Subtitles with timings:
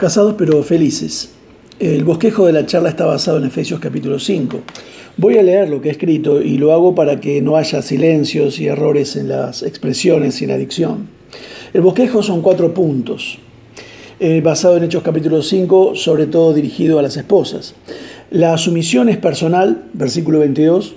[0.00, 1.28] Casados pero felices.
[1.78, 4.58] El bosquejo de la charla está basado en Efesios capítulo 5.
[5.18, 8.58] Voy a leer lo que he escrito y lo hago para que no haya silencios
[8.60, 11.06] y errores en las expresiones y en la dicción.
[11.74, 13.40] El bosquejo son cuatro puntos,
[14.20, 17.74] eh, basado en Hechos capítulo 5, sobre todo dirigido a las esposas.
[18.30, 20.94] La sumisión es personal, versículo 22.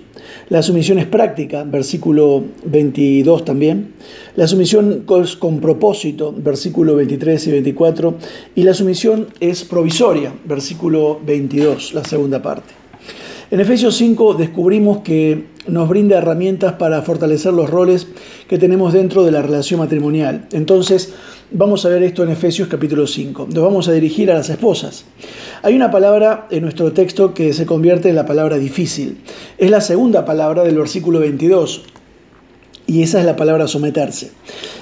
[0.49, 3.93] La sumisión es práctica, versículo 22 también.
[4.35, 8.15] La sumisión es con propósito, versículo 23 y 24.
[8.55, 12.82] Y la sumisión es provisoria, versículo 22, la segunda parte.
[13.53, 18.07] En Efesios 5 descubrimos que nos brinda herramientas para fortalecer los roles
[18.47, 20.47] que tenemos dentro de la relación matrimonial.
[20.53, 21.13] Entonces,
[21.55, 23.49] Vamos a ver esto en Efesios capítulo 5.
[23.53, 25.05] Nos vamos a dirigir a las esposas.
[25.61, 29.19] Hay una palabra en nuestro texto que se convierte en la palabra difícil.
[29.59, 31.83] Es la segunda palabra del versículo 22.
[32.93, 34.29] Y esa es la palabra someterse.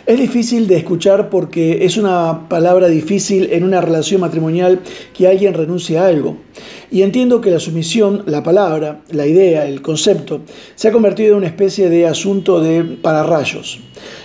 [0.06, 4.82] Es difícil de escuchar porque es una palabra difícil en una relación matrimonial
[5.14, 6.36] que alguien renuncie a algo.
[6.92, 10.42] Y entiendo que la sumisión, la palabra, la idea, el concepto,
[10.76, 13.80] se ha convertido en una especie de asunto de pararrayos.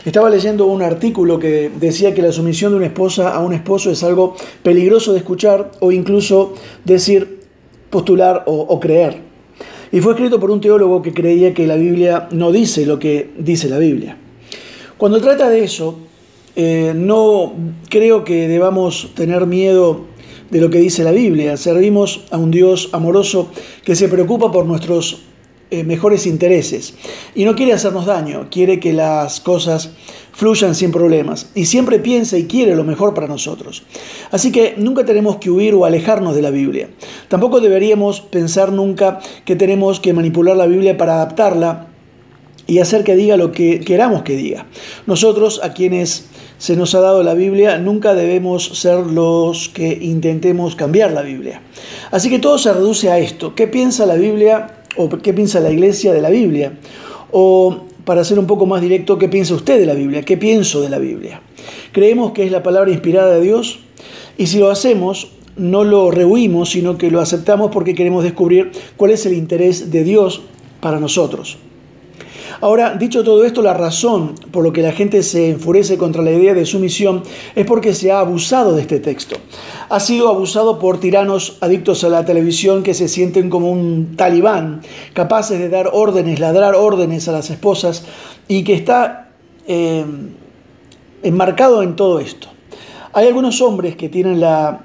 [0.05, 3.92] Estaba leyendo un artículo que decía que la sumisión de una esposa a un esposo
[3.92, 7.39] es algo peligroso de escuchar o incluso decir,
[7.91, 9.26] postular o, creer.
[9.92, 13.31] Y fue escrito por un teólogo que creía que la Biblia no dice lo que
[13.39, 14.17] dice la Biblia.
[14.97, 15.98] Cuando trata de eso,
[16.56, 17.53] eh, no
[17.89, 20.07] creo que debamos tener miedo
[20.51, 21.57] de lo que dice la Biblia.
[21.57, 23.51] Servimos a un Dios amoroso
[23.84, 25.23] que se preocupa por nuestros
[25.70, 26.95] eh, mejores intereses
[27.34, 29.91] y no quiere hacernos daño, quiere que las cosas
[30.33, 33.83] fluyan sin problemas y siempre piensa y quiere lo mejor para nosotros.
[34.31, 36.89] Así que nunca tenemos que huir o alejarnos de la Biblia.
[37.28, 41.86] Tampoco deberíamos pensar nunca que tenemos que manipular la Biblia para adaptarla
[42.67, 44.67] y hacer que diga lo que queramos que diga.
[45.06, 46.27] Nosotros, a quienes
[46.58, 51.62] se nos ha dado la Biblia, nunca debemos ser los que intentemos cambiar la Biblia.
[52.11, 53.55] Así que todo se reduce a esto.
[53.55, 56.79] ¿Qué piensa la Biblia o qué piensa la iglesia de la Biblia?
[57.33, 60.23] O, para ser un poco más directo, ¿qué piensa usted de la Biblia?
[60.23, 61.42] ¿Qué pienso de la Biblia?
[61.92, 63.80] Creemos que es la palabra inspirada de Dios
[64.39, 69.11] y si lo hacemos, no lo rehuimos, sino que lo aceptamos porque queremos descubrir cuál
[69.11, 70.42] es el interés de Dios
[70.80, 71.58] para nosotros.
[72.61, 76.33] Ahora, dicho todo esto, la razón por lo que la gente se enfurece contra la
[76.33, 77.22] idea de sumisión
[77.55, 79.36] es porque se ha abusado de este texto.
[79.89, 84.80] Ha sido abusado por tiranos adictos a la televisión que se sienten como un talibán,
[85.12, 88.05] capaces de dar órdenes, ladrar órdenes a las esposas
[88.48, 89.30] y que está
[89.67, 90.05] eh,
[91.23, 92.48] enmarcado en todo esto.
[93.12, 94.80] Hay algunos hombres que tienen la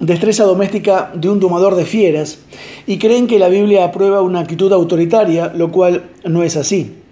[0.00, 2.40] destreza doméstica de un domador de fieras
[2.86, 7.03] y creen que la Biblia aprueba una actitud autoritaria, lo cual no es así.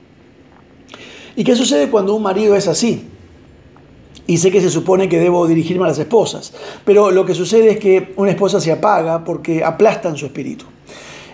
[1.37, 3.09] ¿Y qué sucede cuando un marido es así?
[4.26, 6.53] Y sé que se supone que debo dirigirme a las esposas,
[6.84, 10.65] pero lo que sucede es que una esposa se apaga porque aplastan su espíritu.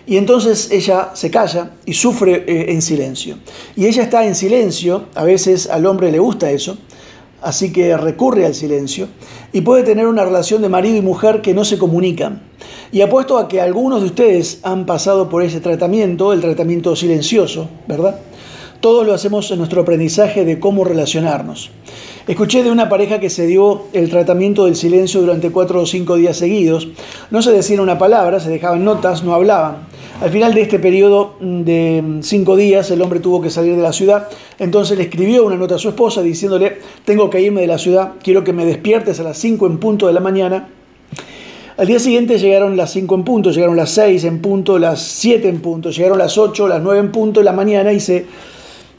[0.07, 3.37] Y entonces ella se calla y sufre eh, en silencio.
[3.75, 6.79] Y ella está en silencio, a veces al hombre le gusta eso,
[7.41, 9.07] así que recurre al silencio
[9.53, 12.41] y puede tener una relación de marido y mujer que no se comunican.
[12.91, 17.69] Y apuesto a que algunos de ustedes han pasado por ese tratamiento, el tratamiento silencioso,
[17.87, 18.19] ¿verdad?
[18.79, 21.69] Todos lo hacemos en nuestro aprendizaje de cómo relacionarnos.
[22.27, 26.15] Escuché de una pareja que se dio el tratamiento del silencio durante cuatro o cinco
[26.15, 26.87] días seguidos.
[27.29, 29.79] No se decían una palabra, se dejaban notas, no hablaban.
[30.21, 33.91] Al final de este periodo de cinco días, el hombre tuvo que salir de la
[33.91, 34.29] ciudad.
[34.59, 38.13] Entonces le escribió una nota a su esposa diciéndole, tengo que irme de la ciudad,
[38.23, 40.69] quiero que me despiertes a las cinco en punto de la mañana.
[41.75, 45.49] Al día siguiente llegaron las cinco en punto, llegaron las seis en punto, las siete
[45.49, 48.25] en punto, llegaron las ocho, las nueve en punto de la mañana y se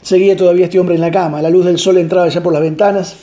[0.02, 2.62] Seguía todavía este hombre en la cama, la luz del sol entraba ya por las
[2.62, 3.16] ventanas,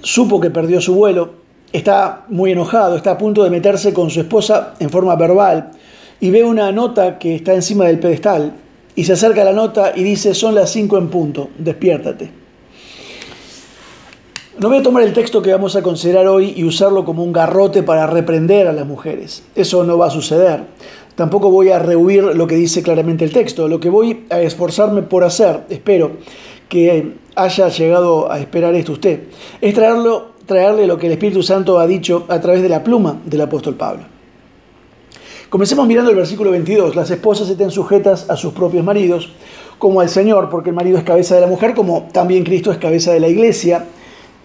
[0.00, 1.30] supo que perdió su vuelo,
[1.72, 5.72] está muy enojado, está a punto de meterse con su esposa en forma verbal.
[6.20, 8.54] Y ve una nota que está encima del pedestal.
[8.96, 12.30] Y se acerca a la nota y dice, son las cinco en punto, despiértate.
[14.58, 17.32] No voy a tomar el texto que vamos a considerar hoy y usarlo como un
[17.32, 19.44] garrote para reprender a las mujeres.
[19.54, 20.62] Eso no va a suceder.
[21.18, 23.66] Tampoco voy a rehuir lo que dice claramente el texto.
[23.66, 26.12] Lo que voy a esforzarme por hacer, espero
[26.68, 29.24] que haya llegado a esperar esto usted,
[29.60, 33.20] es traerlo, traerle lo que el Espíritu Santo ha dicho a través de la pluma
[33.24, 34.04] del apóstol Pablo.
[35.48, 36.94] Comencemos mirando el versículo 22.
[36.94, 39.32] Las esposas estén sujetas a sus propios maridos,
[39.80, 42.78] como al Señor, porque el marido es cabeza de la mujer, como también Cristo es
[42.78, 43.86] cabeza de la iglesia,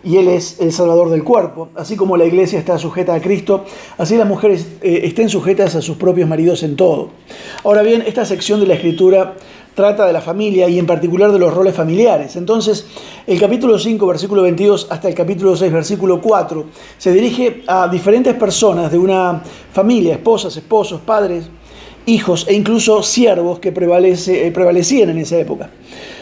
[0.04, 1.70] y Él es el Salvador del cuerpo.
[1.76, 3.66] Así como la iglesia está sujeta a Cristo,
[3.98, 7.10] así las mujeres eh, estén sujetas a sus propios maridos en todo.
[7.64, 9.36] Ahora bien, esta sección de la Escritura
[9.76, 12.36] trata de la familia y en particular de los roles familiares.
[12.36, 12.86] Entonces,
[13.26, 16.66] el capítulo 5, versículo 22 hasta el capítulo 6, versículo 4,
[16.98, 19.42] se dirige a diferentes personas de una
[19.72, 21.50] familia, esposas, esposos, padres,
[22.06, 25.70] hijos e incluso siervos que eh, prevalecían en esa época.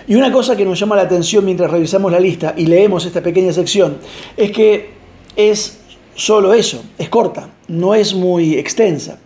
[0.08, 3.22] Y una cosa que nos llama la atención mientras revisamos la lista y leemos esta
[3.22, 3.98] pequeña sección
[4.36, 4.90] es que
[5.36, 5.80] es
[6.16, 9.20] solo eso, es corta, no es muy extensa.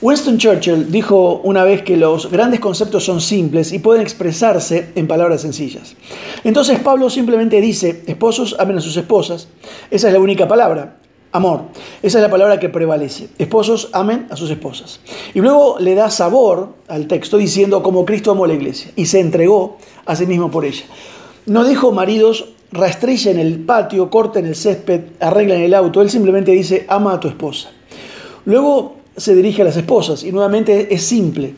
[0.00, 5.06] Winston Churchill dijo una vez que los grandes conceptos son simples y pueden expresarse en
[5.06, 5.96] palabras sencillas.
[6.42, 9.48] Entonces Pablo simplemente dice, esposos amen a sus esposas.
[9.90, 10.98] Esa es la única palabra,
[11.34, 11.62] amor.
[12.00, 13.28] Esa es la palabra que prevalece.
[13.38, 15.00] Esposos amen a sus esposas.
[15.34, 19.06] Y luego le da sabor al texto diciendo como Cristo amó a la iglesia y
[19.06, 19.76] se entregó
[20.06, 20.84] a sí mismo por ella.
[21.46, 26.00] No dijo maridos rastrillen el patio, corten el césped, arreglen el auto.
[26.00, 27.70] Él simplemente dice ama a tu esposa.
[28.44, 31.54] Luego se dirige a las esposas y nuevamente es simple.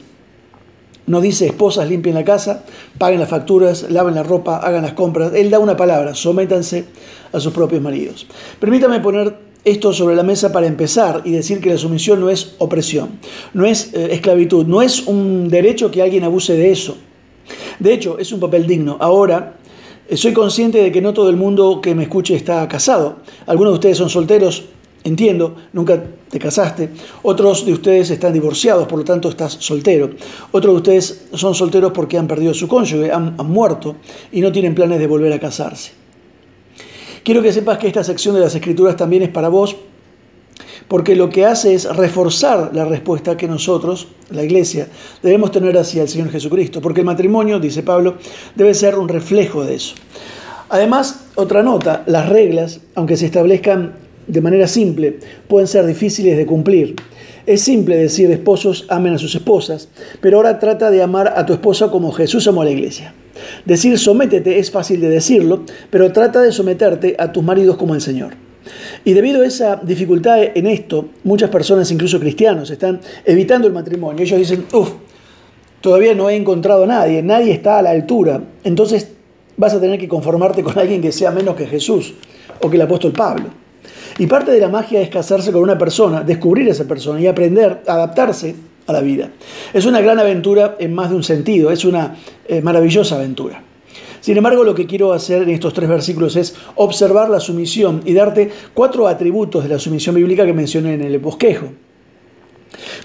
[1.06, 2.64] No dice esposas limpien la casa,
[2.98, 5.32] paguen las facturas, laven la ropa, hagan las compras.
[5.34, 6.86] Él da una palabra, sométanse
[7.32, 8.26] a sus propios maridos.
[8.58, 12.54] Permítame poner esto sobre la mesa para empezar y decir que la sumisión no es
[12.58, 13.18] opresión,
[13.52, 16.96] no es eh, esclavitud, no es un derecho que alguien abuse de eso.
[17.80, 18.96] De hecho, es un papel digno.
[19.00, 19.56] Ahora,
[20.08, 23.16] eh, soy consciente de que no todo el mundo que me escuche está casado.
[23.46, 24.66] Algunos de ustedes son solteros,
[25.06, 26.90] Entiendo, nunca te casaste.
[27.22, 30.10] Otros de ustedes están divorciados, por lo tanto estás soltero.
[30.50, 33.94] Otros de ustedes son solteros porque han perdido su cónyuge, han, muerto
[34.32, 35.92] y no tienen planes de volver a casarse.
[37.26, 39.74] Quiero que sepas que esta sección de las escrituras también es para vos,
[40.86, 44.86] porque lo que hace es reforzar la respuesta que nosotros, la iglesia,
[45.24, 48.14] debemos tener hacia el Señor Jesucristo, porque el matrimonio, dice Pablo,
[48.54, 49.96] debe ser un reflejo de eso.
[50.68, 53.94] Además, otra nota, las reglas, aunque se establezcan
[54.28, 55.18] de manera simple
[55.48, 56.94] pueden ser difíciles de cumplir.
[57.44, 59.88] Es simple decir esposos amen a sus esposas,
[60.20, 63.14] pero ahora trata de amar a tu esposa como Jesús amó a la iglesia.
[63.64, 68.00] Decir sométete es fácil de decirlo, pero trata de someterte a tus maridos como el
[68.00, 68.34] Señor.
[69.04, 74.24] Y debido a esa dificultad en esto, muchas personas, incluso cristianos, están evitando el matrimonio.
[74.24, 74.90] Ellos dicen, uff,
[75.80, 78.42] todavía no he encontrado a nadie, nadie está a la altura.
[78.64, 79.12] Entonces
[79.56, 82.14] vas a tener que conformarte con alguien que sea menos que Jesús
[82.60, 83.46] o que el apóstol Pablo.
[84.18, 87.26] Y parte de la magia es casarse con una persona, descubrir a esa persona y
[87.26, 88.54] aprender a adaptarse
[88.86, 89.30] a la vida.
[89.72, 92.16] Es una gran aventura en más de un sentido, es una
[92.46, 93.62] eh, maravillosa aventura.
[94.20, 98.12] Sin embargo, lo que quiero hacer en estos tres versículos es observar la sumisión y
[98.12, 101.68] darte cuatro atributos de la sumisión bíblica que mencioné en el bosquejo.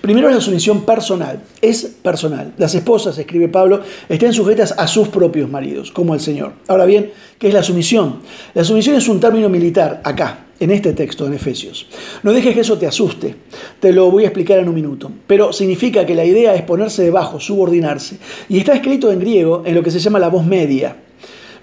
[0.01, 2.53] Primero es la sumisión personal, es personal.
[2.57, 6.53] Las esposas, escribe Pablo, estén sujetas a sus propios maridos, como el Señor.
[6.67, 8.19] Ahora bien, ¿qué es la sumisión?
[8.53, 11.87] La sumisión es un término militar, acá, en este texto, en Efesios.
[12.21, 13.35] No dejes que eso te asuste,
[13.79, 17.03] te lo voy a explicar en un minuto, pero significa que la idea es ponerse
[17.03, 18.17] debajo, subordinarse,
[18.47, 20.95] y está escrito en griego en lo que se llama la voz media.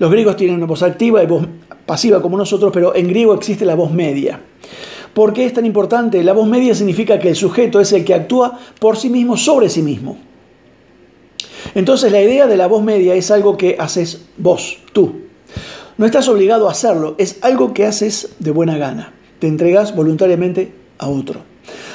[0.01, 1.47] Los griegos tienen una voz activa y voz
[1.87, 4.41] pasiva como nosotros, pero en griego existe la voz media.
[5.15, 6.23] ¿Por qué es tan importante?
[6.25, 9.69] La voz media significa que el sujeto es el que actúa por sí mismo sobre
[9.69, 10.19] sí mismo.
[11.75, 15.28] Entonces la idea de la voz media es algo que haces vos, tú,
[15.99, 19.13] no estás obligado a hacerlo, es algo que haces de buena gana.
[19.41, 21.43] Te entregas voluntariamente a otro.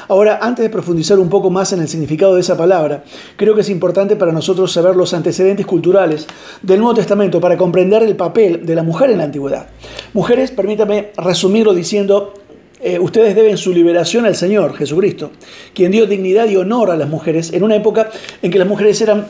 [0.08, 3.06] Ahora, antes de profundizar un poco más en el significado de esa palabra,
[3.38, 6.28] creo que es importante para nosotros saber los antecedentes culturales
[6.62, 9.68] del Nuevo Testamento para comprender el papel de la mujer en la antigüedad.
[10.14, 12.34] Mujeres, permítame resumirlo diciendo,
[12.82, 15.32] eh, ustedes deben su liberación al Señor Jesucristo,
[15.74, 18.10] quien dio dignidad y honor a las mujeres en una época
[18.42, 19.28] en que las mujeres eran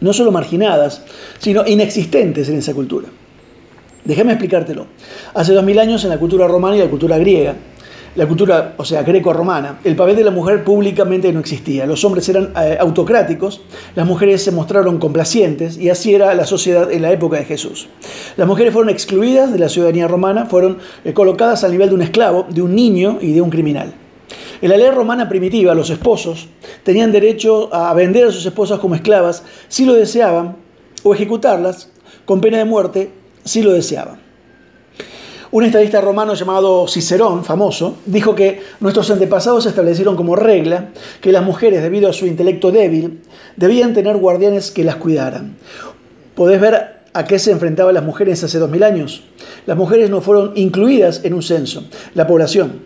[0.00, 1.02] no solo marginadas,
[1.38, 3.08] sino inexistentes en esa cultura.
[4.08, 4.86] Déjame explicártelo.
[5.34, 7.56] Hace dos mil años en la cultura romana y la cultura griega,
[8.14, 11.84] la cultura, o sea, greco-romana, el papel de la mujer públicamente no existía.
[11.84, 13.60] Los hombres eran eh, autocráticos,
[13.94, 17.90] las mujeres se mostraron complacientes y así era la sociedad en la época de Jesús.
[18.38, 22.02] Las mujeres fueron excluidas de la ciudadanía romana, fueron eh, colocadas al nivel de un
[22.02, 23.92] esclavo, de un niño y de un criminal.
[24.62, 26.48] En la ley romana primitiva, los esposos
[26.82, 30.56] tenían derecho a vender a sus esposas como esclavas si lo deseaban
[31.02, 31.92] o ejecutarlas
[32.24, 34.28] con pena de muerte si lo deseaban.
[35.50, 40.90] Un estadista romano llamado Cicerón, famoso, dijo que nuestros antepasados establecieron como regla
[41.22, 43.22] que las mujeres, debido a su intelecto débil,
[43.56, 45.56] debían tener guardianes que las cuidaran.
[46.34, 49.24] ¿Podés ver a qué se enfrentaban las mujeres hace dos mil años?
[49.64, 52.82] Las mujeres no fueron incluidas en un censo, la población.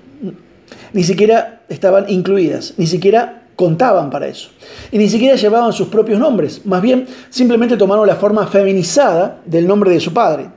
[0.92, 4.48] Ni siquiera estaban incluidas, ni siquiera contaban para eso.
[4.90, 9.68] Y ni siquiera llevaban sus propios nombres, más bien simplemente tomaron la forma feminizada del
[9.68, 10.50] nombre de su padre.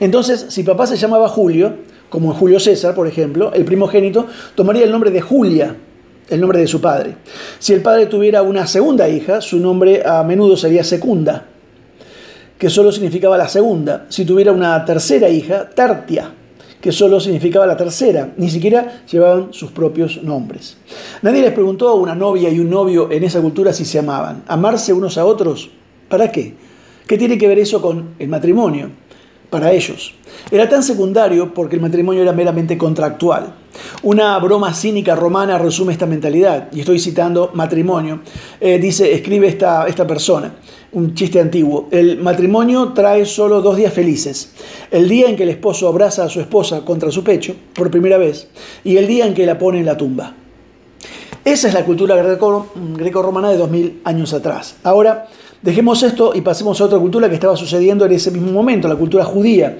[0.00, 1.76] Entonces, si papá se llamaba Julio,
[2.08, 5.76] como Julio César, por ejemplo, el primogénito tomaría el nombre de Julia,
[6.28, 7.14] el nombre de su padre.
[7.60, 11.46] Si el padre tuviera una segunda hija, su nombre a menudo sería Secunda,
[12.58, 14.06] que solo significaba la segunda.
[14.08, 16.32] Si tuviera una tercera hija, Tertia,
[16.80, 20.76] que solo significaba la tercera, ni siquiera llevaban sus propios nombres.
[21.22, 24.44] Nadie les preguntó a una novia y un novio en esa cultura si se amaban.
[24.46, 25.70] ¿Amarse unos a otros?
[26.08, 26.54] ¿Para qué?
[27.06, 28.90] ¿Qué tiene que ver eso con el matrimonio?
[29.50, 30.14] Para ellos.
[30.50, 33.54] Era tan secundario porque el matrimonio era meramente contractual.
[34.02, 38.20] Una broma cínica romana resume esta mentalidad, y estoy citando matrimonio.
[38.60, 40.54] Eh, dice, escribe esta, esta persona
[40.92, 41.88] un chiste antiguo.
[41.90, 44.52] El matrimonio trae solo dos días felices.
[44.90, 48.18] El día en que el esposo abraza a su esposa contra su pecho, por primera
[48.18, 48.48] vez,
[48.84, 50.34] y el día en que la pone en la tumba.
[51.44, 54.76] Esa es la cultura greco-romana de dos mil años atrás.
[54.84, 55.26] Ahora,
[55.60, 58.96] dejemos esto y pasemos a otra cultura que estaba sucediendo en ese mismo momento, la
[58.96, 59.76] cultura judía.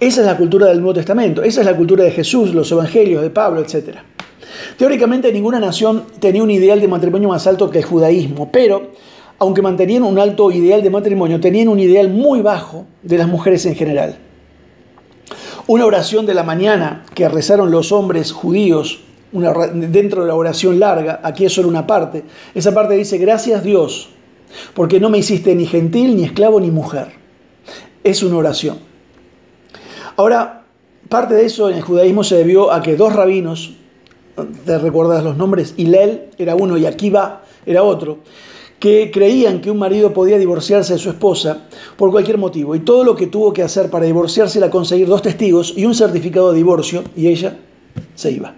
[0.00, 3.20] Esa es la cultura del Nuevo Testamento, esa es la cultura de Jesús, los evangelios
[3.20, 3.96] de Pablo, etc.
[4.76, 8.92] Teóricamente ninguna nación tenía un ideal de matrimonio más alto que el judaísmo, pero
[9.40, 13.66] aunque mantenían un alto ideal de matrimonio, tenían un ideal muy bajo de las mujeres
[13.66, 14.18] en general.
[15.66, 19.00] Una oración de la mañana que rezaron los hombres judíos
[19.32, 22.22] dentro de la oración larga, aquí es solo una parte,
[22.54, 24.10] esa parte dice, gracias Dios,
[24.74, 27.08] porque no me hiciste ni gentil, ni esclavo, ni mujer.
[28.04, 28.87] Es una oración.
[30.18, 30.64] Ahora,
[31.08, 33.74] parte de eso en el judaísmo se debió a que dos rabinos,
[34.66, 35.74] ¿te recuerdas los nombres?
[35.76, 38.18] Hillel era uno y Akiva era otro,
[38.80, 43.04] que creían que un marido podía divorciarse de su esposa por cualquier motivo y todo
[43.04, 46.56] lo que tuvo que hacer para divorciarse era conseguir dos testigos y un certificado de
[46.56, 47.56] divorcio y ella
[48.16, 48.56] se iba.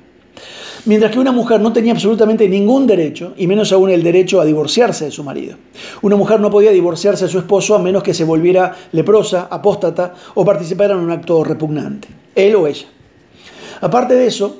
[0.87, 4.45] Mientras que una mujer no tenía absolutamente ningún derecho, y menos aún el derecho a
[4.45, 5.57] divorciarse de su marido.
[6.01, 10.15] Una mujer no podía divorciarse de su esposo a menos que se volviera leprosa, apóstata
[10.35, 12.87] o participara en un acto repugnante, él o ella.
[13.83, 14.57] Aparte de eso,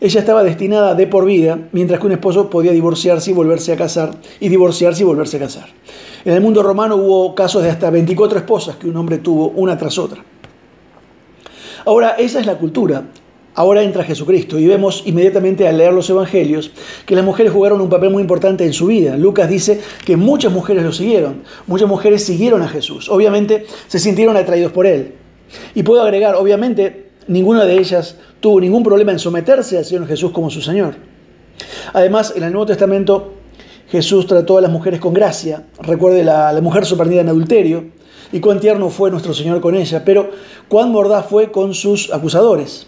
[0.00, 3.76] ella estaba destinada de por vida, mientras que un esposo podía divorciarse y volverse a
[3.76, 5.68] casar, y divorciarse y volverse a casar.
[6.24, 9.76] En el mundo romano hubo casos de hasta 24 esposas que un hombre tuvo una
[9.76, 10.24] tras otra.
[11.84, 13.04] Ahora, esa es la cultura.
[13.56, 16.70] Ahora entra Jesucristo y vemos inmediatamente al leer los evangelios
[17.04, 19.16] que las mujeres jugaron un papel muy importante en su vida.
[19.16, 23.08] Lucas dice que muchas mujeres lo siguieron, muchas mujeres siguieron a Jesús.
[23.08, 25.14] Obviamente se sintieron atraídos por él.
[25.74, 30.30] Y puedo agregar, obviamente Ninguna de ellas tuvo ningún problema en someterse al Señor Jesús
[30.30, 30.94] como su Señor.
[31.92, 33.32] Además, en el Nuevo Testamento
[33.88, 35.64] Jesús trató a las mujeres con gracia.
[35.80, 37.86] Recuerde la, la mujer sorprendida en adulterio
[38.30, 40.30] y cuán tierno fue nuestro Señor con ella, pero
[40.68, 42.86] cuán mordaz fue con sus acusadores.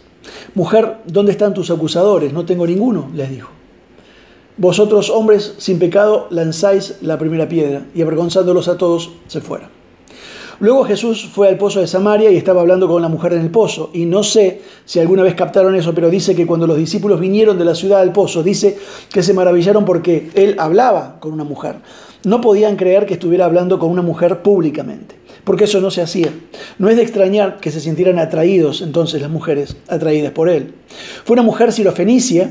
[0.55, 2.33] Mujer, ¿dónde están tus acusadores?
[2.33, 3.51] No tengo ninguno, les dijo.
[4.57, 9.79] Vosotros, hombres sin pecado, lanzáis la primera piedra y avergonzándolos a todos, se fueron.
[10.61, 13.51] Luego Jesús fue al pozo de Samaria y estaba hablando con la mujer en el
[13.51, 13.91] pozo.
[13.93, 17.57] Y no sé si alguna vez captaron eso, pero dice que cuando los discípulos vinieron
[17.57, 18.77] de la ciudad al pozo, dice
[19.13, 21.77] que se maravillaron porque él hablaba con una mujer.
[22.25, 25.15] No podían creer que estuviera hablando con una mujer públicamente,
[25.45, 26.29] porque eso no se hacía.
[26.79, 30.75] No es de extrañar que se sintieran atraídos entonces las mujeres, atraídas por él.
[31.25, 32.51] Fue una mujer sirofenicia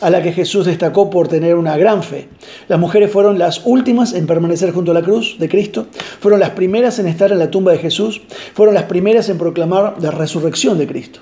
[0.00, 2.28] a la que Jesús destacó por tener una gran fe.
[2.68, 5.86] Las mujeres fueron las últimas en permanecer junto a la cruz de Cristo,
[6.20, 8.22] fueron las primeras en estar en la tumba de Jesús,
[8.54, 11.20] fueron las primeras en proclamar la resurrección de Cristo.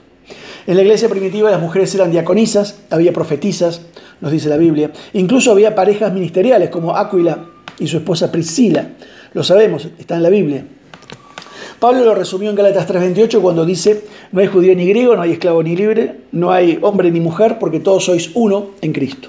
[0.66, 3.82] En la iglesia primitiva las mujeres eran diaconisas, había profetisas,
[4.20, 7.44] nos dice la Biblia, incluso había parejas ministeriales como Aquila
[7.78, 8.92] y su esposa Priscila,
[9.34, 10.64] lo sabemos, está en la Biblia.
[11.78, 15.32] Pablo lo resumió en Gálatas 3:28 cuando dice, no hay judío ni griego, no hay
[15.32, 19.28] esclavo ni libre, no hay hombre ni mujer, porque todos sois uno en Cristo.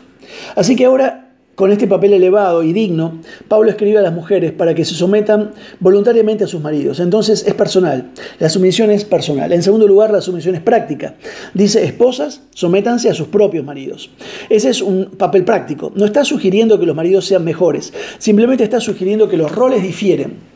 [0.56, 4.76] Así que ahora, con este papel elevado y digno, Pablo escribe a las mujeres para
[4.76, 7.00] que se sometan voluntariamente a sus maridos.
[7.00, 9.54] Entonces es personal, la sumisión es personal.
[9.54, 11.16] En segundo lugar, la sumisión es práctica.
[11.54, 14.10] Dice, esposas, sométanse a sus propios maridos.
[14.50, 15.92] Ese es un papel práctico.
[15.96, 20.55] No está sugiriendo que los maridos sean mejores, simplemente está sugiriendo que los roles difieren.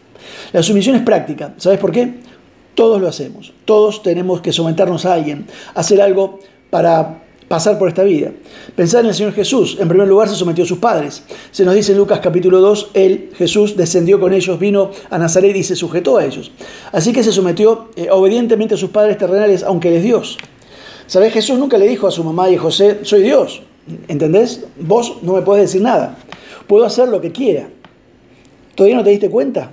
[0.52, 1.54] La sumisión es práctica.
[1.58, 2.16] ¿Sabes por qué?
[2.76, 3.54] Todos lo hacemos.
[3.66, 6.40] Todos tenemos que someternos a alguien, hacer algo
[6.70, 8.32] para pasar por esta vida.
[8.76, 9.78] Pensar en el Señor Jesús.
[9.80, 11.24] En primer lugar se sometió a sus padres.
[11.52, 15.56] Se nos dice en Lucas capítulo 2, Él, Jesús, descendió con ellos, vino a Nazaret
[15.56, 16.52] y se sujetó a ellos.
[16.92, 20.38] Así que se sometió eh, obedientemente a sus padres terrenales, aunque Él es Dios.
[21.08, 21.34] ¿Sabes?
[21.34, 23.64] Jesús nunca le dijo a su mamá y a José, soy Dios.
[24.08, 24.66] ¿Entendés?
[24.80, 26.18] Vos no me podés decir nada.
[26.68, 27.68] Puedo hacer lo que quiera.
[28.76, 29.72] ¿Todavía no te diste cuenta?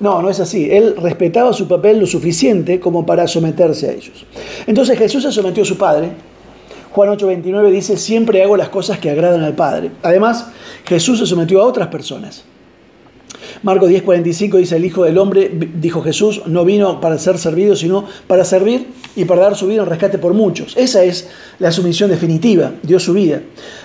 [0.00, 0.70] No, no es así.
[0.70, 4.26] Él respetaba su papel lo suficiente como para someterse a ellos.
[4.66, 6.10] Entonces Jesús se sometió a su Padre.
[6.92, 9.90] Juan 8:29 dice, siempre hago las cosas que agradan al Padre.
[10.02, 10.48] Además,
[10.84, 12.44] Jesús se sometió a otras personas.
[13.62, 18.04] Marcos 10:45 dice, el Hijo del Hombre, dijo Jesús, no vino para ser servido, sino
[18.26, 20.76] para servir y para dar su vida en rescate por muchos.
[20.76, 21.28] Esa es
[21.58, 23.40] la sumisión definitiva, dio su vida.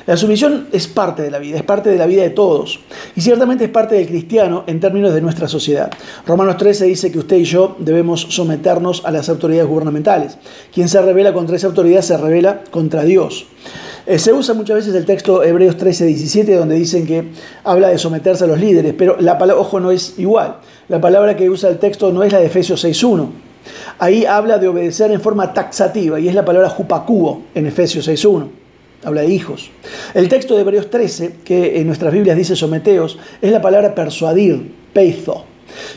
[0.06, 2.80] La sumisión es parte de la vida, es parte de la vida de todos.
[3.16, 5.92] Y ciertamente es parte del cristiano en términos de nuestra sociedad.
[6.26, 10.38] Romanos 13 dice que usted y yo debemos someternos a las autoridades gubernamentales.
[10.74, 13.46] Quien se revela contra esa autoridad se revela contra Dios.
[14.06, 17.26] Eh, se usa muchas veces el texto Hebreos 13, 17, donde dicen que
[17.64, 20.58] habla de someterse a los líderes, pero la palabra, ojo, no es igual.
[20.88, 23.49] La palabra que usa el texto no es la de Efesios 6.1.
[23.98, 28.48] Ahí habla de obedecer en forma taxativa y es la palabra jupacuo en Efesios 6.1.
[29.04, 29.72] Habla de hijos.
[30.14, 34.74] El texto de Hebreos 13, que en nuestras Biblias dice someteos, es la palabra persuadir,
[34.94, 35.46] peizo.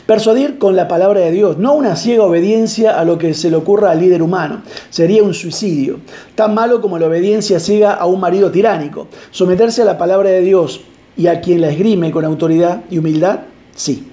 [0.05, 3.57] Persuadir con la palabra de Dios, no una ciega obediencia a lo que se le
[3.57, 4.61] ocurra al líder humano.
[4.89, 5.99] Sería un suicidio,
[6.35, 9.07] tan malo como la obediencia ciega a un marido tiránico.
[9.31, 10.81] Someterse a la palabra de Dios
[11.17, 13.41] y a quien la esgrime con autoridad y humildad,
[13.75, 14.12] sí.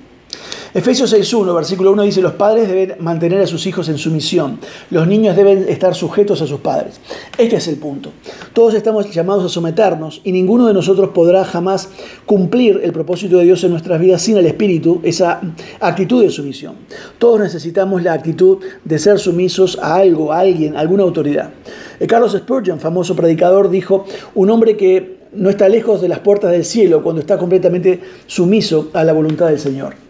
[0.72, 4.60] Efesios 6.1, versículo 1 dice, los padres deben mantener a sus hijos en sumisión,
[4.90, 7.00] los niños deben estar sujetos a sus padres.
[7.36, 8.12] Este es el punto.
[8.52, 11.88] Todos estamos llamados a someternos y ninguno de nosotros podrá jamás
[12.24, 15.40] cumplir el propósito de Dios en nuestras vidas sin el Espíritu, esa
[15.80, 16.76] actitud de sumisión.
[17.18, 21.50] Todos necesitamos la actitud de ser sumisos a algo, a alguien, a alguna autoridad.
[21.98, 24.04] Eh, Carlos Spurgeon, famoso predicador, dijo,
[24.36, 28.90] un hombre que no está lejos de las puertas del cielo cuando está completamente sumiso
[28.92, 30.10] a la voluntad del Señor.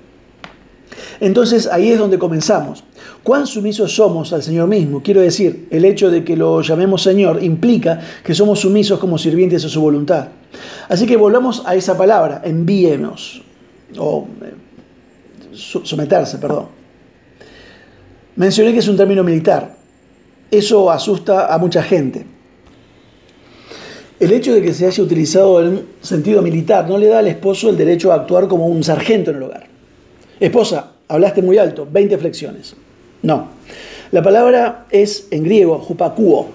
[1.20, 2.82] Entonces ahí es donde comenzamos.
[3.22, 5.02] ¿Cuán sumisos somos al Señor mismo?
[5.02, 9.64] Quiero decir, el hecho de que lo llamemos Señor implica que somos sumisos como sirvientes
[9.64, 10.28] a su voluntad.
[10.88, 13.42] Así que volvamos a esa palabra, envíenos,
[13.98, 14.54] o eh,
[15.52, 16.66] someterse, perdón.
[18.36, 19.76] Mencioné que es un término militar.
[20.50, 22.24] Eso asusta a mucha gente.
[24.18, 27.68] El hecho de que se haya utilizado en sentido militar no le da al esposo
[27.68, 29.66] el derecho a actuar como un sargento en el hogar.
[30.38, 32.74] Esposa, hablaste muy alto, 20 flexiones.
[33.22, 33.48] No.
[34.12, 36.48] La palabra es en griego, jupakuo,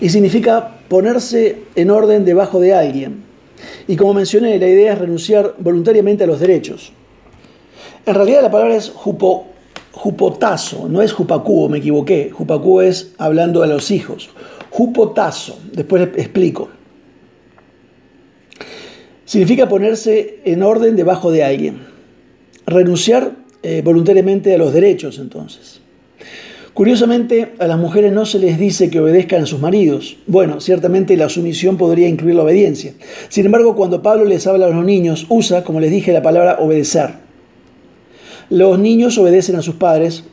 [0.00, 3.24] y significa ponerse en orden debajo de alguien.
[3.88, 6.92] Y como mencioné, la idea es renunciar voluntariamente a los derechos.
[8.06, 9.46] En realidad la palabra es jupo,
[9.92, 12.30] jupotazo, no es jupacuo, me equivoqué.
[12.30, 14.30] Jupacuo es hablando a los hijos.
[14.70, 16.68] Jupotazo, después explico.
[19.24, 21.90] Significa ponerse en orden debajo de alguien
[22.70, 25.80] renunciar eh, voluntariamente a los derechos entonces.
[26.72, 30.16] Curiosamente, a las mujeres no se les dice que obedezcan a sus maridos.
[30.26, 32.94] Bueno, ciertamente la sumisión podría incluir la obediencia.
[33.28, 36.58] Sin embargo, cuando Pablo les habla a los niños, usa, como les dije, la palabra
[36.60, 37.10] obedecer.
[38.48, 40.24] Los niños obedecen a sus padres,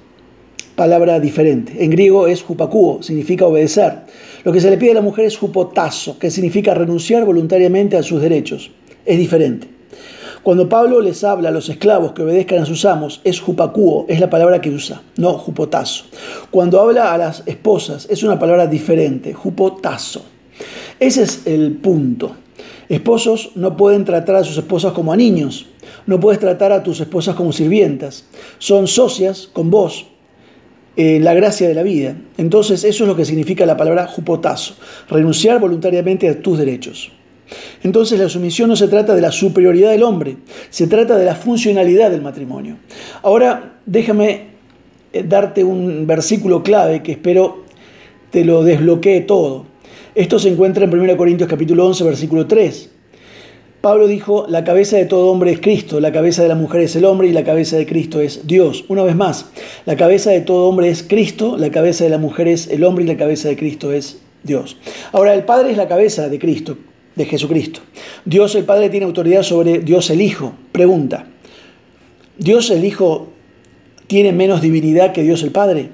[0.76, 1.84] palabra diferente.
[1.84, 4.04] En griego es jupacuo, significa obedecer.
[4.44, 8.04] Lo que se le pide a la mujer es jupotazo, que significa renunciar voluntariamente a
[8.04, 8.72] sus derechos.
[9.06, 9.77] Es diferente.
[10.48, 14.22] Cuando Pablo les habla a los esclavos que obedezcan a sus amos, es jupacuo, es
[14.22, 16.06] la palabra que usa, no jupotazo.
[16.52, 20.24] Cuando habla a las esposas, es una palabra diferente, jupotazo.
[21.02, 22.32] Ese es el punto.
[22.88, 25.66] Esposos no pueden tratar a sus esposas como a niños,
[26.06, 28.24] no puedes tratar a tus esposas como sirvientas.
[28.58, 30.06] Son socias con vos
[30.96, 32.16] en la gracia de la vida.
[32.38, 34.76] Entonces eso es lo que significa la palabra jupotazo,
[35.10, 37.12] renunciar voluntariamente a tus derechos.
[37.88, 40.36] Entonces la sumisión no se trata de la superioridad del hombre,
[40.70, 42.76] se trata de la funcionalidad del matrimonio.
[43.24, 44.48] Ahora déjame
[45.14, 47.64] eh, darte un versículo clave que espero
[48.30, 49.68] te lo desbloquee todo.
[50.16, 52.90] Esto se encuentra en 1 Corintios capítulo 11, versículo 3.
[53.80, 56.96] Pablo dijo, la cabeza de todo hombre es Cristo, la cabeza de la mujer es
[56.98, 58.84] el hombre y la cabeza de Cristo es Dios.
[58.90, 59.46] Una vez más,
[59.86, 63.06] la cabeza de todo hombre es Cristo, la cabeza de la mujer es el hombre
[63.06, 64.76] y la cabeza de Cristo es Dios.
[65.14, 66.76] Ahora, el Padre es la cabeza de Cristo
[67.18, 67.82] de Jesucristo.
[68.24, 70.54] Dios el Padre tiene autoridad sobre Dios el Hijo.
[70.72, 71.28] Pregunta,
[72.38, 73.30] ¿Dios el Hijo
[74.06, 75.90] tiene menos divinidad que Dios el Padre?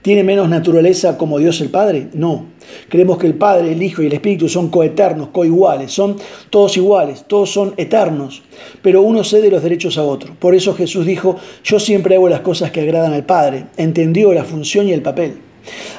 [0.00, 2.08] ¿Tiene menos naturaleza como Dios el Padre?
[2.14, 2.46] No.
[2.88, 6.16] Creemos que el Padre, el Hijo y el Espíritu son coeternos, coiguales, son
[6.50, 8.42] todos iguales, todos son eternos,
[8.80, 10.34] pero uno cede los derechos a otro.
[10.38, 13.66] Por eso Jesús dijo, yo siempre hago las cosas que agradan al Padre.
[13.76, 15.38] Entendió la función y el papel.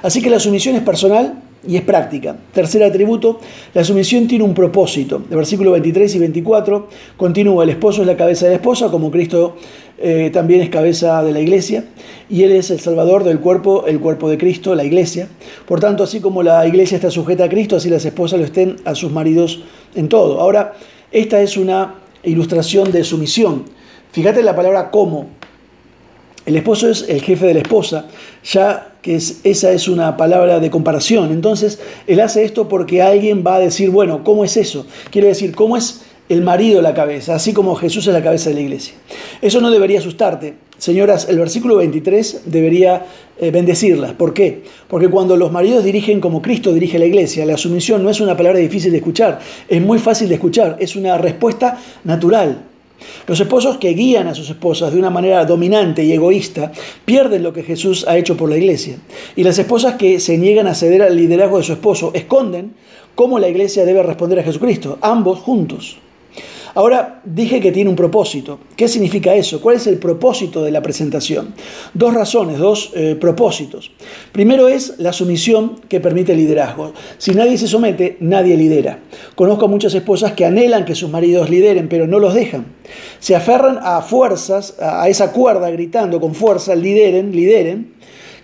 [0.01, 2.37] Así que la sumisión es personal, y es práctica.
[2.53, 3.39] Tercer atributo,
[3.73, 5.23] la sumisión tiene un propósito.
[5.29, 9.11] El versículo 23 y 24 continúa, el esposo es la cabeza de la esposa, como
[9.11, 9.55] Cristo
[9.97, 11.85] eh, también es cabeza de la iglesia,
[12.29, 15.27] y Él es el salvador del cuerpo, el cuerpo de Cristo, la iglesia.
[15.67, 18.77] Por tanto, así como la iglesia está sujeta a Cristo, así las esposas lo estén
[18.85, 19.63] a sus maridos
[19.95, 20.39] en todo.
[20.39, 20.73] Ahora,
[21.11, 23.65] esta es una ilustración de sumisión.
[24.11, 25.38] Fíjate la palabra como.
[26.49, 28.07] El esposo es el jefe de la esposa,
[28.43, 31.31] ya que esa es una palabra de comparación.
[31.31, 34.87] Entonces, él hace esto porque alguien va a decir, bueno, ¿cómo es eso?
[35.11, 38.55] Quiere decir, ¿cómo es el marido la cabeza, así como Jesús es la cabeza de
[38.55, 38.93] la iglesia.
[39.41, 40.53] Eso no debería asustarte.
[40.77, 43.05] Señoras, el versículo 23 debería
[43.39, 44.13] eh, bendecirlas.
[44.13, 44.63] ¿Por qué?
[44.87, 48.37] Porque cuando los maridos dirigen como Cristo dirige la iglesia, la sumisión no es una
[48.37, 52.68] palabra difícil de escuchar, es muy fácil de escuchar, es una respuesta natural.
[53.27, 56.71] Los esposos que guían a sus esposas de una manera dominante y egoísta
[57.05, 58.97] pierden lo que Jesús ha hecho por la iglesia.
[59.35, 62.73] Y las esposas que se niegan a ceder al liderazgo de su esposo esconden
[63.15, 65.97] cómo la iglesia debe responder a Jesucristo, ambos juntos.
[66.75, 68.59] Ahora dije que tiene un propósito.
[68.75, 69.61] ¿Qué significa eso?
[69.61, 71.53] ¿Cuál es el propósito de la presentación?
[71.93, 73.91] Dos razones, dos eh, propósitos.
[74.31, 76.93] Primero es la sumisión que permite el liderazgo.
[77.17, 78.99] Si nadie se somete, nadie lidera.
[79.35, 82.65] Conozco a muchas esposas que anhelan que sus maridos lideren, pero no los dejan.
[83.19, 87.93] Se aferran a fuerzas, a esa cuerda, gritando con fuerza, lideren, lideren.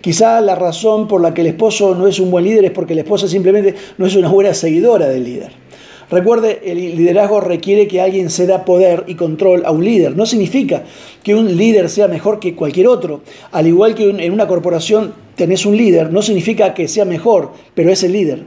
[0.00, 2.94] Quizá la razón por la que el esposo no es un buen líder es porque
[2.94, 5.65] la esposa simplemente no es una buena seguidora del líder.
[6.10, 10.16] Recuerde, el liderazgo requiere que alguien se da poder y control a un líder.
[10.16, 10.84] No significa
[11.22, 13.22] que un líder sea mejor que cualquier otro.
[13.50, 17.90] Al igual que en una corporación tenés un líder, no significa que sea mejor, pero
[17.90, 18.44] es el líder.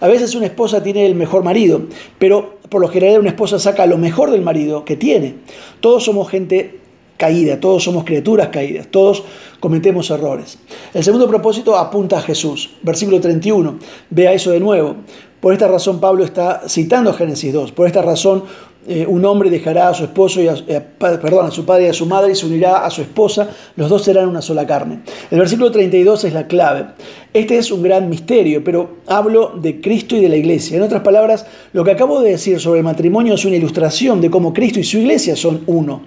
[0.00, 1.82] A veces una esposa tiene el mejor marido,
[2.18, 5.34] pero por lo general una esposa saca lo mejor del marido que tiene.
[5.80, 6.80] Todos somos gente
[7.20, 9.24] caída, todos somos criaturas caídas, todos
[9.60, 10.58] cometemos errores.
[10.94, 12.70] El segundo propósito apunta a Jesús.
[12.82, 14.96] Versículo 31, vea eso de nuevo.
[15.40, 17.72] Por esta razón Pablo está citando Génesis 2.
[17.72, 18.44] Por esta razón
[18.86, 21.88] eh, un hombre dejará a su esposo y a, eh, perdón, a su padre y
[21.88, 25.02] a su madre y se unirá a su esposa, los dos serán una sola carne.
[25.30, 26.86] El versículo 32 es la clave.
[27.32, 30.76] Este es un gran misterio, pero hablo de Cristo y de la iglesia.
[30.76, 34.28] En otras palabras, lo que acabo de decir sobre el matrimonio es una ilustración de
[34.28, 36.02] cómo Cristo y su iglesia son uno.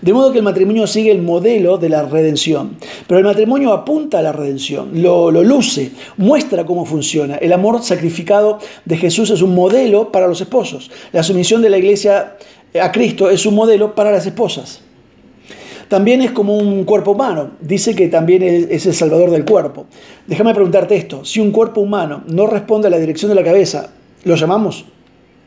[0.00, 2.76] De modo que el matrimonio sigue el modelo de la redención.
[3.08, 7.34] Pero el matrimonio apunta a la redención, lo, lo luce, muestra cómo funciona.
[7.38, 10.92] El amor sacrificado de Jesús es un modelo para los esposos.
[11.10, 12.36] La sumisión de la iglesia
[12.80, 14.82] a Cristo es un modelo para las esposas.
[15.88, 17.52] También es como un cuerpo humano.
[17.60, 19.86] Dice que también es el salvador del cuerpo.
[20.26, 21.24] Déjame preguntarte esto.
[21.24, 23.90] Si un cuerpo humano no responde a la dirección de la cabeza,
[24.24, 24.84] ¿lo llamamos?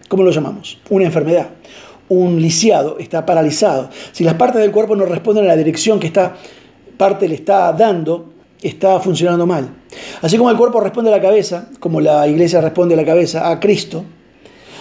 [0.07, 0.79] ¿Cómo lo llamamos?
[0.89, 1.49] Una enfermedad.
[2.09, 3.89] Un lisiado está paralizado.
[4.11, 6.35] Si las partes del cuerpo no responden a la dirección que esta
[6.97, 9.69] parte le está dando, está funcionando mal.
[10.21, 13.49] Así como el cuerpo responde a la cabeza, como la iglesia responde a la cabeza,
[13.49, 14.03] a Cristo,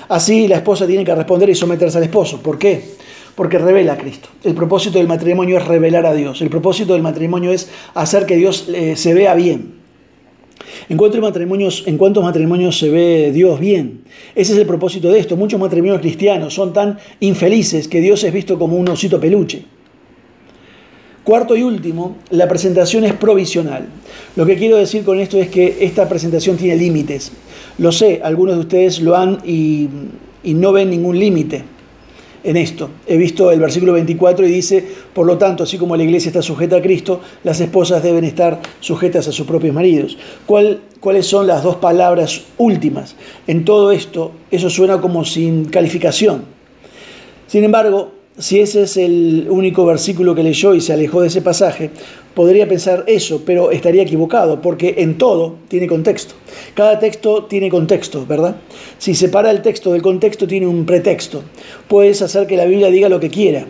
[0.09, 2.43] así la esposa tiene que responder y someterse al esposo.
[2.43, 2.83] ¿Por qué?
[3.41, 4.29] Porque revela a Cristo.
[4.45, 6.43] El propósito del matrimonio es revelar a Dios.
[6.43, 9.77] El propósito del matrimonio es hacer que Dios eh, se vea bien.
[10.91, 14.03] ¿En cuántos, matrimonios, ¿En cuántos matrimonios se ve Dios bien?
[14.35, 15.39] Ese es el propósito de esto.
[15.39, 19.65] Muchos matrimonios cristianos son tan infelices que Dios es visto como un osito peluche.
[21.25, 23.87] Cuarto y último, la presentación es provisional.
[24.37, 27.33] Lo que quiero decir con esto es que esta presentación tiene límites.
[27.79, 29.89] Lo sé, algunos de ustedes lo han y
[30.45, 31.80] no ven ningún límite
[32.43, 32.91] en esto.
[33.07, 36.43] He visto el versículo 24 y dice, por lo tanto, así como la iglesia está
[36.43, 40.17] sujeta a Cristo, las esposas deben estar sujetas a sus propios maridos.
[40.47, 43.17] ¿Cuáles son las dos palabras últimas?
[43.47, 46.45] En todo esto, eso suena como sin calificación.
[47.47, 51.43] Sin embargo, si ese es el único versículo que leyó y se alejó de ese
[51.43, 51.91] pasaje,
[52.35, 56.35] podría pensar eso, pero estaría equivocado, porque en todo tiene contexto.
[56.75, 58.57] Cada texto tiene contexto, ¿verdad?
[58.99, 61.43] Si separa el texto del contexto, tiene un pretexto.
[61.89, 63.67] Puedes hacer que la Biblia diga lo que quiera.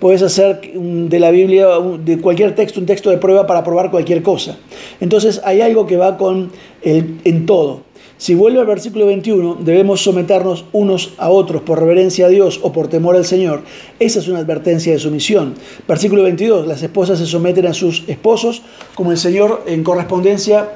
[0.00, 1.68] Puedes hacer de la Biblia,
[2.04, 4.58] de cualquier texto, un texto de prueba para probar cualquier cosa.
[5.00, 6.50] Entonces hay algo que va con
[6.82, 7.83] el en todo.
[8.16, 12.72] Si vuelve al versículo 21, debemos someternos unos a otros por reverencia a Dios o
[12.72, 13.62] por temor al Señor.
[13.98, 15.54] Esa es una advertencia de sumisión.
[15.88, 18.62] Versículo 22, las esposas se someten a sus esposos
[18.94, 20.70] como el Señor en correspondencia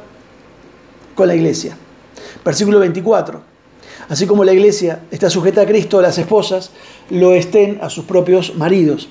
[1.14, 1.76] con la iglesia.
[2.44, 3.40] Versículo 24,
[4.08, 6.70] Así como la iglesia está sujeta a Cristo, las esposas
[7.10, 9.08] lo estén a sus propios maridos.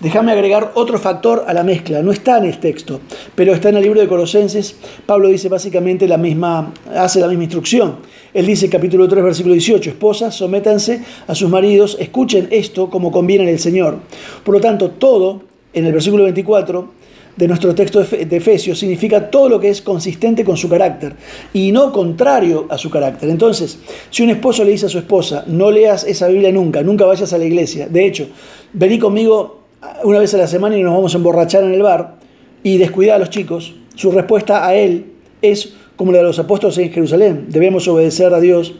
[0.00, 2.02] Déjame agregar otro factor a la mezcla.
[2.02, 3.00] No está en el texto,
[3.36, 4.74] pero está en el libro de Colosenses.
[5.06, 7.96] Pablo dice básicamente la misma, hace la misma instrucción.
[8.34, 13.44] Él dice capítulo 3, versículo 18, esposas, sométanse a sus maridos, escuchen esto como conviene
[13.44, 13.98] en el Señor.
[14.44, 16.99] Por lo tanto, todo en el versículo 24
[17.40, 21.14] de nuestro texto de Efesios significa todo lo que es consistente con su carácter
[21.54, 23.30] y no contrario a su carácter.
[23.30, 23.78] Entonces,
[24.10, 27.32] si un esposo le dice a su esposa, no leas esa Biblia nunca, nunca vayas
[27.32, 28.28] a la iglesia, de hecho,
[28.74, 29.62] vení conmigo
[30.04, 32.18] una vez a la semana y nos vamos a emborrachar en el bar
[32.62, 35.06] y descuida a los chicos, su respuesta a él
[35.40, 38.74] es como la de los apóstoles en Jerusalén, debemos obedecer a Dios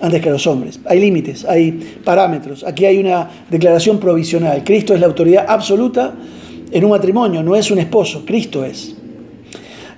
[0.00, 0.78] antes que a los hombres.
[0.86, 2.64] Hay límites, hay parámetros.
[2.64, 4.64] Aquí hay una declaración provisional.
[4.64, 6.14] Cristo es la autoridad absoluta
[6.70, 8.96] en un matrimonio, no es un esposo, Cristo es.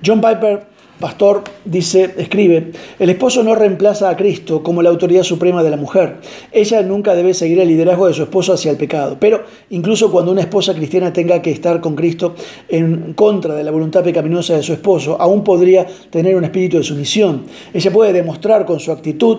[0.04, 0.71] John Piper
[1.02, 5.76] pastor, dice, escribe, el esposo no reemplaza a Cristo como la autoridad suprema de la
[5.76, 6.18] mujer.
[6.52, 9.16] Ella nunca debe seguir el liderazgo de su esposo hacia el pecado.
[9.18, 12.36] Pero incluso cuando una esposa cristiana tenga que estar con Cristo
[12.68, 16.84] en contra de la voluntad pecaminosa de su esposo, aún podría tener un espíritu de
[16.84, 17.46] sumisión.
[17.74, 19.38] Ella puede demostrar con su actitud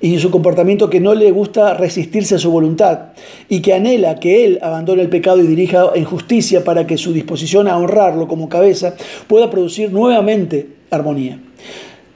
[0.00, 3.12] y su comportamiento que no le gusta resistirse a su voluntad
[3.50, 7.12] y que anhela que él abandone el pecado y dirija en justicia para que su
[7.12, 8.94] disposición a honrarlo como cabeza
[9.28, 11.40] pueda producir nuevamente armonía.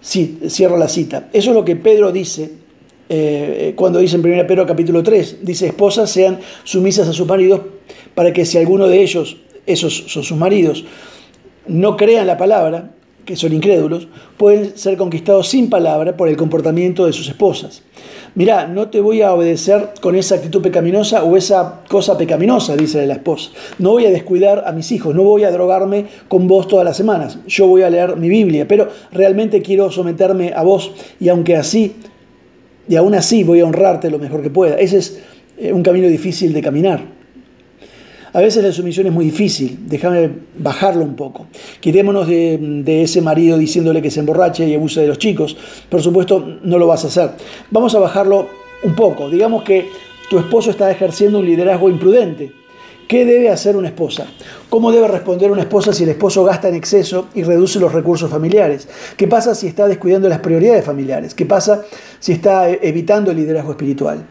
[0.01, 1.29] Sí, cierro la cita.
[1.33, 2.53] Eso es lo que Pedro dice
[3.09, 5.39] eh, cuando dice en 1 Pedro capítulo 3.
[5.43, 7.61] Dice, esposas sean sumisas a sus maridos
[8.15, 10.85] para que si alguno de ellos, esos son sus maridos,
[11.67, 12.96] no crean la palabra,
[13.27, 14.09] que son incrédulos,
[14.39, 17.83] pueden ser conquistados sin palabra por el comportamiento de sus esposas.
[18.37, 23.07] Mirá, no te voy a obedecer con esa actitud pecaminosa o esa cosa pecaminosa, dice
[23.07, 23.51] la esposa.
[23.79, 26.97] No voy a descuidar a mis hijos, no voy a drogarme con vos todas las
[26.97, 27.39] semanas.
[27.49, 31.97] Yo voy a leer mi Biblia, pero realmente quiero someterme a vos y aunque así,
[32.89, 34.77] y aún así voy a honrarte lo mejor que pueda.
[34.77, 35.23] Ese es
[35.59, 37.16] eh, un camino difícil de caminar.
[38.37, 41.47] A veces la sumisión es muy difícil, déjame bajarlo un poco.
[41.81, 45.57] Quitémonos de, ese marido diciéndole que se emborrache y abuse de los chicos.
[45.89, 47.31] Por supuesto, no lo vas a hacer.
[47.71, 48.47] Vamos a bajarlo
[48.83, 49.31] un poco.
[49.31, 49.89] Digamos que
[50.29, 52.53] tu esposo está ejerciendo un liderazgo imprudente.
[53.09, 54.27] ¿Qué debe hacer una esposa?
[54.69, 58.29] ¿Cómo debe responder una esposa si el esposo gasta en exceso y reduce los recursos
[58.29, 58.89] familiares?
[59.17, 61.33] ¿Qué pasa si está descuidando las prioridades familiares?
[61.33, 61.83] ¿Qué pasa
[62.19, 64.27] si está evitando el liderazgo espiritual?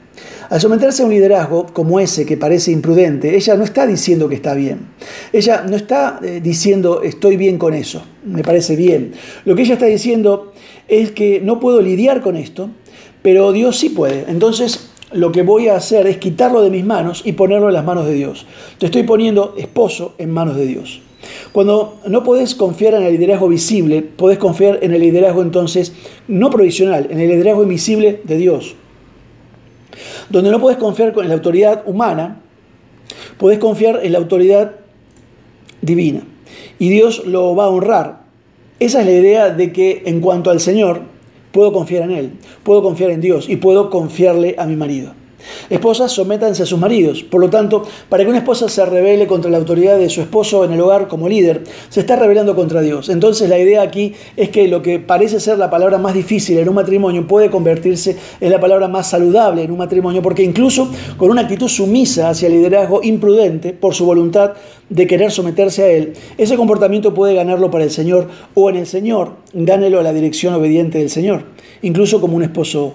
[0.50, 4.36] Al someterse a un liderazgo como ese que parece imprudente, ella no está diciendo que
[4.36, 4.88] está bien.
[5.32, 9.14] Ella no está eh, diciendo estoy bien con eso, me parece bien.
[9.46, 10.52] Lo que ella está diciendo
[10.90, 12.70] es que no puedo lidiar con esto,
[13.22, 14.26] pero Dios sí puede.
[14.28, 17.86] Entonces lo que voy a hacer es quitarlo de mis manos y ponerlo en las
[17.86, 18.46] manos de Dios.
[18.78, 21.02] Te estoy poniendo esposo en manos de Dios.
[21.52, 25.94] Cuando no podés confiar en el liderazgo visible, podés confiar en el liderazgo entonces
[26.28, 28.76] no provisional, en el liderazgo invisible de Dios.
[30.30, 32.42] Donde no puedes confiar en la autoridad humana,
[33.38, 34.74] puedes confiar en la autoridad
[35.82, 36.22] divina.
[36.80, 38.26] Y Dios lo va a honrar.
[38.80, 41.04] Esa es la idea de que en cuanto al Señor,
[41.56, 42.32] puedo confiar en Él,
[42.64, 45.14] puedo confiar en Dios y puedo confiarle a mi marido.
[45.70, 47.24] Esposas, sométanse a sus maridos.
[47.24, 50.66] Por lo tanto, para que una esposa se revele contra la autoridad de su esposo
[50.66, 53.10] en el hogar como líder, se está rebelando contra Dios.
[53.10, 56.70] Entonces la idea aquí es que lo que parece ser la palabra más difícil en
[56.70, 61.30] un matrimonio puede convertirse en la palabra más saludable en un matrimonio, porque incluso con
[61.30, 64.54] una actitud sumisa hacia el liderazgo imprudente por su voluntad
[64.90, 68.88] de querer someterse a él, ese comportamiento puede ganarlo para el Señor o en el
[68.88, 71.46] Señor gánelo a la dirección obediente del Señor,
[71.82, 72.94] incluso como un esposo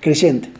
[0.00, 0.59] creyente.